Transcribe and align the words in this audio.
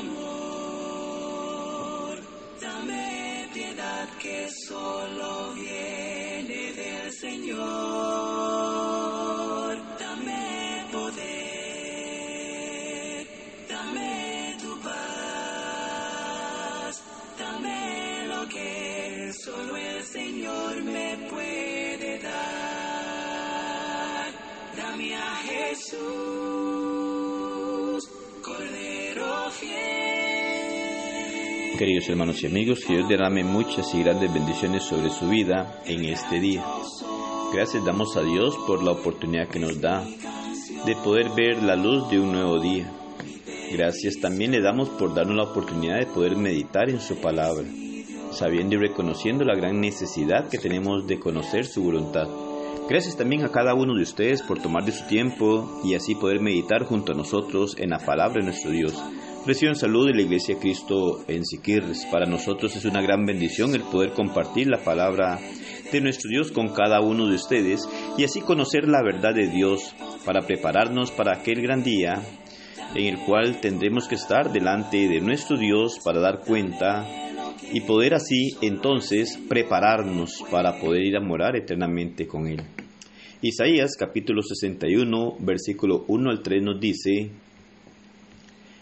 amor, 0.00 1.36
dame 2.60 3.48
piedad 3.52 4.08
que 4.22 4.48
solo 4.66 5.52
viene 5.54 6.72
del 6.72 7.12
Señor, 7.12 7.58
dame 9.98 10.86
poder, 10.92 11.26
dame 13.68 14.56
tu 14.62 14.80
paz, 14.80 14.94
dame 17.38 18.26
lo 18.32 18.48
que 18.48 19.32
solo 19.44 19.76
el 19.76 20.02
Señor 20.02 20.82
me 20.82 21.18
puede 21.30 22.18
dar, 22.18 22.30
dame 24.76 25.14
a 25.14 25.36
Jesús. 25.48 26.69
Queridos 31.78 32.08
hermanos 32.08 32.42
y 32.42 32.46
amigos, 32.46 32.80
que 32.86 32.94
Dios 32.94 33.08
derrame 33.08 33.42
muchas 33.42 33.94
y 33.94 34.02
grandes 34.02 34.32
bendiciones 34.32 34.82
sobre 34.82 35.10
su 35.10 35.28
vida 35.28 35.82
en 35.86 36.04
este 36.04 36.38
día. 36.40 36.64
Gracias 37.52 37.84
damos 37.84 38.16
a 38.16 38.22
Dios 38.22 38.56
por 38.66 38.82
la 38.82 38.92
oportunidad 38.92 39.48
que 39.48 39.58
nos 39.58 39.80
da 39.80 40.04
de 40.86 40.96
poder 40.96 41.30
ver 41.30 41.62
la 41.62 41.76
luz 41.76 42.08
de 42.10 42.20
un 42.20 42.32
nuevo 42.32 42.60
día. 42.60 42.90
Gracias 43.72 44.20
también 44.20 44.52
le 44.52 44.60
damos 44.60 44.88
por 44.90 45.14
darnos 45.14 45.36
la 45.36 45.44
oportunidad 45.44 45.98
de 45.98 46.06
poder 46.06 46.36
meditar 46.36 46.90
en 46.90 47.00
su 47.00 47.16
palabra, 47.16 47.64
sabiendo 48.32 48.76
y 48.76 48.78
reconociendo 48.78 49.44
la 49.44 49.54
gran 49.54 49.80
necesidad 49.80 50.48
que 50.48 50.58
tenemos 50.58 51.06
de 51.06 51.18
conocer 51.18 51.66
su 51.66 51.82
voluntad. 51.82 52.28
Gracias 52.88 53.16
también 53.16 53.44
a 53.44 53.52
cada 53.52 53.74
uno 53.74 53.94
de 53.94 54.02
ustedes 54.02 54.42
por 54.42 54.60
tomar 54.60 54.84
de 54.84 54.92
su 54.92 55.06
tiempo 55.06 55.80
y 55.84 55.94
así 55.94 56.16
poder 56.16 56.40
meditar 56.40 56.84
junto 56.84 57.12
a 57.12 57.14
nosotros 57.14 57.76
en 57.78 57.90
la 57.90 57.98
palabra 57.98 58.40
de 58.40 58.46
nuestro 58.46 58.72
Dios. 58.72 59.00
Reciban 59.46 59.74
salud 59.74 60.06
de 60.06 60.14
la 60.14 60.22
Iglesia 60.22 60.58
Cristo 60.60 61.24
en 61.26 61.46
Siquirres. 61.46 62.04
Para 62.12 62.26
nosotros 62.26 62.76
es 62.76 62.84
una 62.84 63.00
gran 63.00 63.24
bendición 63.24 63.74
el 63.74 63.82
poder 63.82 64.12
compartir 64.12 64.68
la 64.68 64.84
palabra 64.84 65.38
de 65.90 66.00
nuestro 66.02 66.28
Dios 66.28 66.52
con 66.52 66.74
cada 66.74 67.00
uno 67.00 67.26
de 67.26 67.36
ustedes 67.36 67.88
y 68.18 68.24
así 68.24 68.42
conocer 68.42 68.86
la 68.86 69.02
verdad 69.02 69.34
de 69.34 69.48
Dios 69.48 69.94
para 70.26 70.42
prepararnos 70.42 71.10
para 71.10 71.38
aquel 71.38 71.62
gran 71.62 71.82
día 71.82 72.22
en 72.94 73.06
el 73.06 73.18
cual 73.24 73.60
tendremos 73.62 74.08
que 74.08 74.16
estar 74.16 74.52
delante 74.52 75.08
de 75.08 75.20
nuestro 75.20 75.56
Dios 75.56 75.98
para 76.04 76.20
dar 76.20 76.40
cuenta 76.40 77.06
y 77.72 77.80
poder 77.80 78.14
así 78.14 78.56
entonces 78.60 79.38
prepararnos 79.48 80.44
para 80.50 80.78
poder 80.78 81.02
ir 81.02 81.16
a 81.16 81.20
morar 81.20 81.56
eternamente 81.56 82.26
con 82.26 82.46
Él. 82.46 82.60
Isaías 83.40 83.96
capítulo 83.98 84.42
61 84.42 85.36
versículo 85.40 86.04
1 86.08 86.30
al 86.30 86.42
3 86.42 86.62
nos 86.62 86.78
dice, 86.78 87.30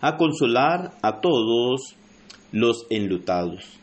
a 0.00 0.16
consolar 0.16 0.92
a 1.02 1.20
todos 1.20 1.96
los 2.52 2.86
enlutados, 2.90 3.78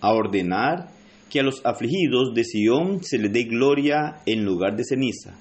a 0.00 0.12
ordenar 0.12 0.88
que 1.30 1.40
a 1.40 1.42
los 1.42 1.64
afligidos 1.64 2.34
de 2.34 2.44
Sión 2.44 3.02
se 3.02 3.18
les 3.18 3.32
dé 3.32 3.44
gloria 3.44 4.20
en 4.26 4.44
lugar 4.44 4.76
de 4.76 4.84
ceniza, 4.84 5.34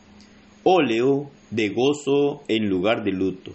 óleo 0.63 1.29
de 1.51 1.69
gozo 1.69 2.43
en 2.47 2.69
lugar 2.69 3.03
de 3.03 3.11
luto, 3.11 3.51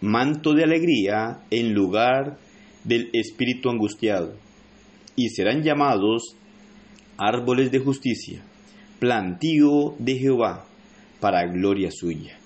manto 0.00 0.54
de 0.54 0.64
alegría 0.64 1.42
en 1.50 1.74
lugar 1.74 2.38
del 2.84 3.10
espíritu 3.12 3.70
angustiado, 3.70 4.34
y 5.14 5.28
serán 5.28 5.62
llamados 5.62 6.36
árboles 7.18 7.70
de 7.70 7.78
justicia, 7.78 8.42
plantío 8.98 9.94
de 9.98 10.16
Jehová, 10.16 10.66
para 11.20 11.46
gloria 11.46 11.90
suya. 11.90 12.38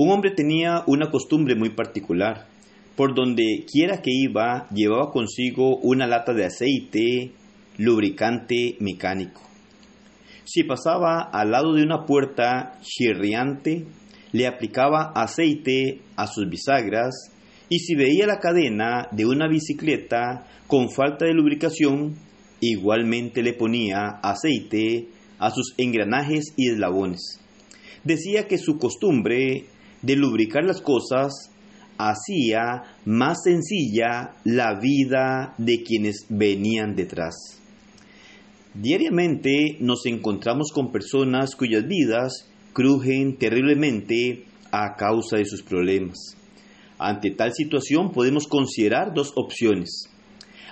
Un 0.00 0.12
hombre 0.12 0.30
tenía 0.30 0.84
una 0.86 1.10
costumbre 1.10 1.56
muy 1.56 1.70
particular. 1.70 2.46
Por 2.94 3.16
donde 3.16 3.66
quiera 3.68 4.00
que 4.00 4.12
iba, 4.12 4.68
llevaba 4.70 5.10
consigo 5.10 5.76
una 5.78 6.06
lata 6.06 6.32
de 6.34 6.44
aceite 6.44 7.32
lubricante 7.78 8.76
mecánico. 8.78 9.42
Si 10.44 10.62
pasaba 10.62 11.22
al 11.22 11.50
lado 11.50 11.74
de 11.74 11.82
una 11.82 12.06
puerta 12.06 12.78
chirriante, 12.80 13.86
le 14.30 14.46
aplicaba 14.46 15.10
aceite 15.16 16.00
a 16.14 16.28
sus 16.28 16.48
bisagras 16.48 17.32
y 17.68 17.80
si 17.80 17.96
veía 17.96 18.28
la 18.28 18.38
cadena 18.38 19.08
de 19.10 19.26
una 19.26 19.48
bicicleta 19.48 20.46
con 20.68 20.92
falta 20.92 21.24
de 21.24 21.34
lubricación, 21.34 22.14
igualmente 22.60 23.42
le 23.42 23.52
ponía 23.52 24.20
aceite 24.22 25.08
a 25.40 25.50
sus 25.50 25.74
engranajes 25.76 26.54
y 26.56 26.70
eslabones. 26.70 27.40
Decía 28.04 28.46
que 28.46 28.58
su 28.58 28.78
costumbre 28.78 29.66
de 30.02 30.16
lubricar 30.16 30.64
las 30.64 30.80
cosas 30.80 31.50
hacía 31.98 32.84
más 33.04 33.42
sencilla 33.42 34.34
la 34.44 34.78
vida 34.78 35.54
de 35.58 35.82
quienes 35.82 36.26
venían 36.28 36.94
detrás. 36.94 37.60
Diariamente 38.74 39.76
nos 39.80 40.06
encontramos 40.06 40.70
con 40.72 40.92
personas 40.92 41.56
cuyas 41.56 41.86
vidas 41.86 42.48
crujen 42.72 43.36
terriblemente 43.36 44.44
a 44.70 44.94
causa 44.94 45.38
de 45.38 45.44
sus 45.44 45.62
problemas. 45.62 46.36
Ante 46.98 47.30
tal 47.30 47.52
situación 47.52 48.12
podemos 48.12 48.46
considerar 48.46 49.14
dos 49.14 49.32
opciones. 49.34 50.08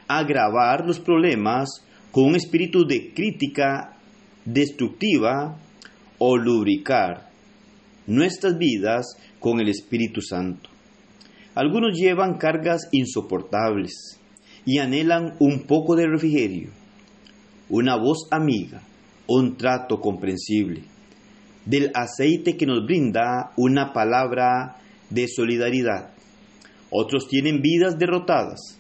Agravar 0.07 0.87
los 0.87 1.01
problemas 1.01 1.69
con 2.13 2.25
un 2.25 2.37
espíritu 2.37 2.87
de 2.87 3.13
crítica 3.13 3.97
destructiva 4.45 5.59
o 6.19 6.37
lubricar 6.37 7.26
nuestras 8.07 8.59
vidas 8.59 9.17
con 9.39 9.61
el 9.61 9.69
Espíritu 9.69 10.21
Santo. 10.21 10.71
Algunos 11.55 11.99
llevan 11.99 12.39
cargas 12.39 12.89
insoportables 12.93 14.21
y 14.65 14.79
anhelan 14.79 15.37
un 15.39 15.67
poco 15.67 15.97
de 15.97 16.07
refrigerio, 16.07 16.71
una 17.69 17.97
voz 17.97 18.29
amiga, 18.31 18.83
un 19.27 19.57
trato 19.57 20.01
comprensible, 20.01 20.83
del 21.65 21.91
aceite 21.95 22.57
que 22.57 22.67
nos 22.67 22.85
brinda 22.85 23.53
una 23.57 23.93
palabra 23.93 24.77
de 25.11 25.27
solidaridad. 25.29 26.11
Otros 26.91 27.29
tienen 27.29 27.61
vidas 27.61 27.99
derrotadas. 27.99 28.79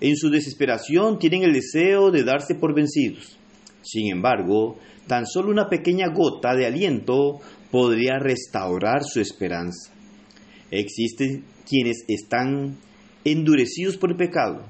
En 0.00 0.16
su 0.16 0.30
desesperación 0.30 1.18
tienen 1.18 1.42
el 1.42 1.52
deseo 1.52 2.10
de 2.10 2.24
darse 2.24 2.54
por 2.54 2.74
vencidos. 2.74 3.36
Sin 3.82 4.10
embargo, 4.12 4.78
tan 5.06 5.26
solo 5.26 5.50
una 5.50 5.68
pequeña 5.68 6.08
gota 6.08 6.54
de 6.54 6.66
aliento 6.66 7.40
podría 7.70 8.18
restaurar 8.18 9.02
su 9.04 9.20
esperanza. 9.20 9.92
Existen 10.70 11.44
quienes 11.68 12.04
están 12.08 12.78
endurecidos 13.24 13.96
por 13.96 14.10
el 14.10 14.16
pecado, 14.16 14.64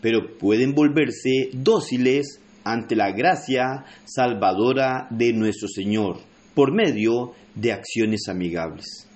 pero 0.00 0.36
pueden 0.38 0.74
volverse 0.74 1.50
dóciles 1.52 2.40
ante 2.64 2.96
la 2.96 3.12
gracia 3.12 3.84
salvadora 4.04 5.08
de 5.10 5.32
nuestro 5.32 5.68
Señor 5.68 6.18
por 6.54 6.72
medio 6.72 7.32
de 7.54 7.72
acciones 7.72 8.28
amigables. 8.28 9.07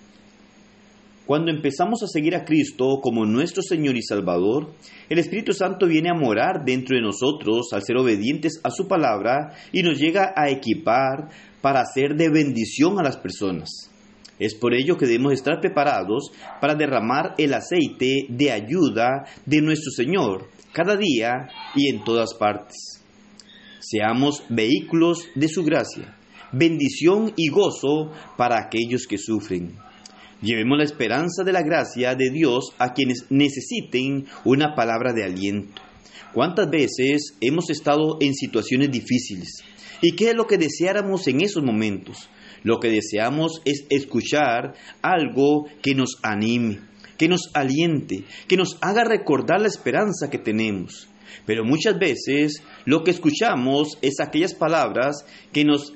Cuando 1.33 1.51
empezamos 1.51 2.03
a 2.03 2.09
seguir 2.09 2.37
a 2.37 2.45
Cristo 2.45 3.01
como 3.01 3.25
nuestro 3.25 3.63
Señor 3.63 3.97
y 3.97 4.03
Salvador, 4.03 4.75
el 5.09 5.19
Espíritu 5.19 5.55
Santo 5.55 5.87
viene 5.87 6.11
a 6.11 6.15
morar 6.15 6.63
dentro 6.63 6.95
de 6.95 7.01
nosotros 7.01 7.69
al 7.73 7.83
ser 7.83 7.97
obedientes 7.97 8.61
a 8.63 8.69
su 8.69 8.87
palabra 8.87 9.55
y 9.73 9.83
nos 9.83 9.99
llega 9.99 10.35
a 10.37 10.51
equipar 10.51 11.31
para 11.63 11.87
ser 11.87 12.17
de 12.17 12.29
bendición 12.29 12.99
a 12.99 13.03
las 13.03 13.17
personas. 13.17 13.71
Es 14.39 14.55
por 14.55 14.75
ello 14.75 14.99
que 14.99 15.07
debemos 15.07 15.33
estar 15.33 15.59
preparados 15.59 16.33
para 16.61 16.75
derramar 16.75 17.35
el 17.39 17.55
aceite 17.55 18.27
de 18.29 18.51
ayuda 18.51 19.25
de 19.47 19.63
nuestro 19.63 19.91
Señor 19.91 20.51
cada 20.75 20.99
día 20.99 21.49
y 21.75 21.89
en 21.89 22.05
todas 22.05 22.35
partes. 22.35 23.03
Seamos 23.81 24.45
vehículos 24.51 25.29
de 25.35 25.49
su 25.49 25.65
gracia, 25.65 26.15
bendición 26.53 27.33
y 27.37 27.49
gozo 27.49 28.13
para 28.37 28.59
aquellos 28.59 29.07
que 29.07 29.17
sufren. 29.17 29.79
Llevemos 30.43 30.77
la 30.77 30.85
esperanza 30.85 31.45
de 31.45 31.53
la 31.53 31.63
gracia 31.63 32.17
de 32.17 32.31
Dios 32.31 32.75
a 32.79 32.93
quienes 32.93 33.27
necesiten 33.31 34.27
una 34.45 34.75
palabra 34.75 35.13
de 35.13 35.25
aliento. 35.25 35.81
¿Cuántas 36.35 36.69
veces 36.69 37.37
hemos 37.41 37.71
estado 37.71 38.19
en 38.21 38.35
situaciones 38.35 38.91
difíciles? 38.91 39.63
¿Y 40.01 40.17
qué 40.17 40.31
es 40.31 40.35
lo 40.35 40.49
que 40.49 40.59
deseáramos 40.59 41.29
en 41.29 41.43
esos 41.43 41.63
momentos? 41.63 42.29
Lo 42.65 42.81
que 42.81 42.91
deseamos 42.91 43.63
es 43.65 43.87
escuchar 43.89 44.75
algo 45.01 45.67
que 45.81 45.95
nos 45.95 46.19
anime, 46.23 46.81
que 47.19 47.29
nos 47.29 47.51
aliente, 47.55 48.25
que 48.49 48.57
nos 48.57 48.79
haga 48.81 49.05
recordar 49.05 49.61
la 49.61 49.69
esperanza 49.69 50.29
que 50.29 50.39
tenemos. 50.39 51.09
Pero 51.47 51.65
muchas 51.65 51.99
veces 51.99 52.63
lo 52.85 53.05
que 53.05 53.13
escuchamos 53.13 53.97
es 54.03 54.15
aquellas 54.21 54.55
palabras 54.55 55.25
que 55.53 55.65
nos 55.65 55.93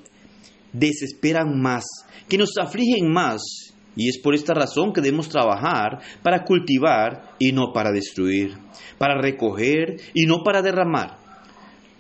desesperan 0.72 1.60
más, 1.60 1.84
que 2.28 2.38
nos 2.38 2.56
afligen 2.58 3.12
más. 3.12 3.43
Y 3.96 4.08
es 4.08 4.19
por 4.19 4.34
esta 4.34 4.52
razón 4.52 4.93
que 4.93 5.00
debemos 5.00 5.28
trabajar 5.28 6.00
para 6.22 6.44
cultivar 6.44 7.34
y 7.38 7.52
no 7.52 7.72
para 7.72 7.90
destruir, 7.90 8.54
para 8.98 9.20
recoger 9.20 9.96
y 10.12 10.26
no 10.26 10.43
para 10.44 10.62
derramar. 10.62 11.16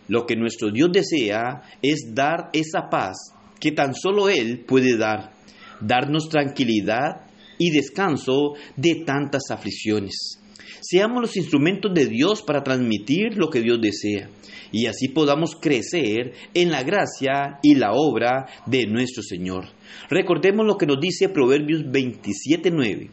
Lo 0.08 0.26
que 0.26 0.36
nuestro 0.36 0.70
Dios 0.70 0.90
desea 0.92 1.62
es 1.82 2.12
dar 2.14 2.50
esa 2.52 2.88
paz 2.90 3.16
que 3.58 3.72
tan 3.72 3.94
solo 3.94 4.28
Él 4.28 4.64
puede 4.66 4.96
dar, 4.96 5.32
darnos 5.80 6.28
tranquilidad 6.28 7.26
y 7.58 7.70
descanso 7.70 8.52
de 8.76 9.02
tantas 9.06 9.50
aflicciones. 9.50 10.40
Seamos 10.80 11.20
los 11.20 11.36
instrumentos 11.36 11.92
de 11.94 12.06
Dios 12.06 12.42
para 12.42 12.62
transmitir 12.62 13.36
lo 13.36 13.50
que 13.50 13.60
Dios 13.60 13.80
desea 13.80 14.28
y 14.72 14.86
así 14.86 15.08
podamos 15.08 15.56
crecer 15.56 16.32
en 16.54 16.70
la 16.70 16.82
gracia 16.82 17.58
y 17.62 17.74
la 17.74 17.92
obra 17.92 18.46
de 18.66 18.86
nuestro 18.86 19.22
Señor. 19.22 19.66
Recordemos 20.10 20.66
lo 20.66 20.76
que 20.76 20.86
nos 20.86 21.00
dice 21.00 21.28
Proverbios 21.28 21.82
27.9, 21.82 23.08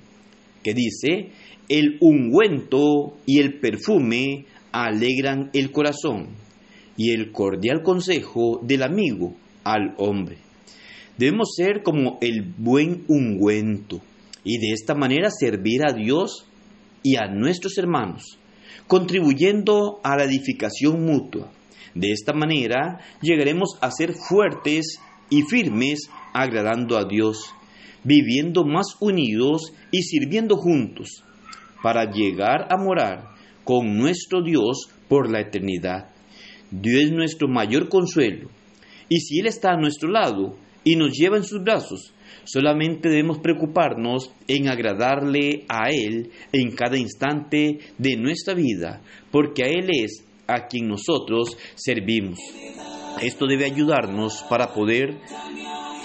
que 0.63 0.73
dice, 0.73 1.31
el 1.69 1.97
ungüento 2.01 3.17
y 3.25 3.39
el 3.39 3.59
perfume 3.59 4.45
alegran 4.71 5.49
el 5.53 5.71
corazón 5.71 6.29
y 6.97 7.11
el 7.11 7.31
cordial 7.31 7.81
consejo 7.83 8.59
del 8.63 8.83
amigo 8.83 9.35
al 9.63 9.93
hombre. 9.97 10.37
Debemos 11.17 11.53
ser 11.55 11.83
como 11.83 12.17
el 12.21 12.41
buen 12.57 13.03
ungüento 13.07 14.01
y 14.43 14.57
de 14.57 14.73
esta 14.73 14.95
manera 14.95 15.29
servir 15.29 15.85
a 15.87 15.93
Dios 15.93 16.47
y 17.03 17.17
a 17.17 17.27
nuestros 17.27 17.77
hermanos, 17.77 18.39
contribuyendo 18.87 19.99
a 20.03 20.15
la 20.17 20.23
edificación 20.23 21.05
mutua. 21.05 21.51
De 21.93 22.11
esta 22.11 22.33
manera 22.33 22.99
llegaremos 23.21 23.77
a 23.81 23.91
ser 23.91 24.13
fuertes 24.13 24.99
y 25.29 25.43
firmes 25.43 26.09
agradando 26.33 26.97
a 26.97 27.05
Dios, 27.05 27.53
viviendo 28.03 28.65
más 28.65 28.95
unidos 28.99 29.73
y 29.91 30.01
sirviendo 30.01 30.57
juntos, 30.57 31.23
para 31.83 32.11
llegar 32.11 32.67
a 32.69 32.77
morar 32.77 33.29
con 33.63 33.97
nuestro 33.97 34.41
Dios 34.41 34.89
por 35.07 35.29
la 35.31 35.41
eternidad. 35.41 36.09
Dios 36.71 37.03
es 37.03 37.11
nuestro 37.11 37.47
mayor 37.47 37.89
consuelo, 37.89 38.49
y 39.09 39.19
si 39.19 39.39
Él 39.39 39.47
está 39.47 39.73
a 39.73 39.77
nuestro 39.77 40.09
lado 40.09 40.55
y 40.83 40.95
nos 40.95 41.11
lleva 41.11 41.37
en 41.37 41.43
sus 41.43 41.63
brazos, 41.63 42.13
Solamente 42.45 43.09
debemos 43.09 43.39
preocuparnos 43.39 44.31
en 44.47 44.67
agradarle 44.67 45.65
a 45.69 45.89
Él 45.89 46.31
en 46.51 46.71
cada 46.71 46.97
instante 46.97 47.79
de 47.97 48.17
nuestra 48.17 48.53
vida, 48.53 49.01
porque 49.31 49.63
a 49.63 49.67
Él 49.67 49.89
es 49.91 50.25
a 50.47 50.67
quien 50.67 50.89
nosotros 50.89 51.57
servimos. 51.75 52.39
Esto 53.21 53.47
debe 53.47 53.65
ayudarnos 53.65 54.43
para 54.49 54.73
poder 54.73 55.19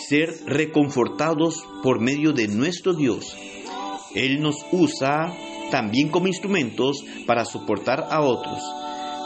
ser 0.09 0.29
reconfortados 0.47 1.65
por 1.83 2.01
medio 2.01 2.33
de 2.33 2.47
nuestro 2.47 2.95
Dios. 2.95 3.37
Él 4.15 4.41
nos 4.41 4.57
usa 4.71 5.35
también 5.73 6.09
como 6.09 6.29
instrumentos 6.29 7.05
para 7.27 7.45
soportar 7.45 8.07
a 8.11 8.21
otros. 8.21 8.61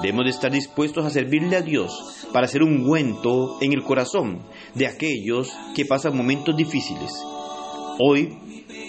Debemos 0.03 0.25
de 0.25 0.31
estar 0.31 0.51
dispuestos 0.51 1.07
a 1.07 1.11
servirle 1.11 1.55
a 1.55 1.63
Dios 1.63 2.27
para 2.33 2.49
ser 2.49 2.65
un 2.65 2.81
ungüento 2.81 3.59
en 3.61 3.73
el 3.73 3.85
corazón 3.85 4.43
de 4.75 4.89
aquellos 4.89 5.53
que 5.77 5.85
pasan 5.85 6.17
momentos 6.17 6.57
difíciles. 6.57 7.13
Hoy 8.01 8.37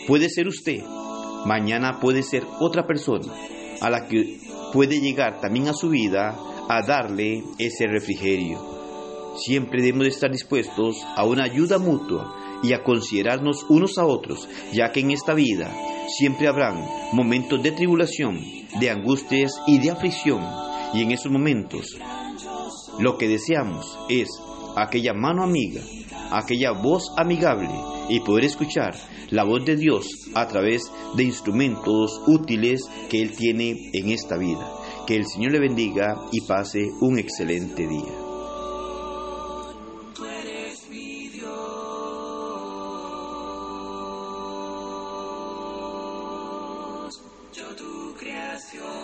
puede 0.08 0.28
ser 0.30 0.48
usted, 0.48 0.82
mañana 1.46 2.00
puede 2.02 2.24
ser 2.24 2.44
otra 2.60 2.88
persona 2.88 3.32
a 3.80 3.92
la 3.92 4.08
que 4.08 4.40
puede 4.74 5.02
llegar 5.02 5.40
también 5.40 5.68
a 5.68 5.74
su 5.74 5.90
vida 5.90 6.36
a 6.68 6.82
darle 6.84 7.44
ese 7.60 7.86
refrigerio. 7.86 8.58
Siempre 9.38 9.84
debemos 9.84 10.06
de 10.06 10.10
estar 10.10 10.32
dispuestos 10.32 10.98
a 11.16 11.26
una 11.26 11.44
ayuda 11.44 11.78
mutua 11.78 12.60
y 12.64 12.74
a 12.74 12.82
considerarnos 12.82 13.68
unos 13.70 14.00
a 14.00 14.06
otros, 14.08 14.50
ya 14.74 14.92
que 14.92 15.02
en 15.02 15.12
esta 15.12 15.36
vida 15.36 15.72
siempre 16.18 16.48
habrán 16.48 16.84
momentos 17.12 17.62
de 17.62 17.72
tribulación, 17.72 18.40
de 18.80 18.90
angustias 18.90 19.52
y 19.68 19.78
de 19.78 19.92
aflicción 19.92 20.73
y 20.94 21.02
en 21.02 21.12
esos 21.12 21.32
momentos 21.32 21.98
lo 23.00 23.18
que 23.18 23.28
deseamos 23.28 23.98
es 24.10 24.30
aquella 24.76 25.14
mano 25.14 25.44
amiga, 25.44 25.82
aquella 26.32 26.72
voz 26.72 27.12
amigable 27.18 27.70
y 28.10 28.20
poder 28.20 28.46
escuchar 28.46 28.96
la 29.30 29.44
voz 29.44 29.66
de 29.66 29.76
Dios 29.76 30.08
a 30.36 30.48
través 30.48 30.92
de 31.16 31.24
instrumentos 31.24 32.22
útiles 32.28 32.82
que 33.10 33.22
Él 33.22 33.36
tiene 33.36 33.90
en 33.94 34.10
esta 34.10 34.38
vida. 34.38 34.70
Que 35.08 35.16
el 35.16 35.26
Señor 35.26 35.52
le 35.52 35.60
bendiga 35.60 36.16
y 36.32 36.42
pase 36.42 36.90
un 37.02 37.20
excelente 37.20 37.88
día. 37.88 38.14
yo 47.54 47.76
tu 47.76 48.16
creación. 48.18 49.03